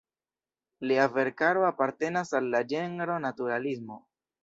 Lia 0.91 1.03
verkaro 1.19 1.67
apartenas 1.69 2.35
al 2.41 2.51
la 2.57 2.65
ĝenro 2.75 3.23
naturalismo. 3.31 4.05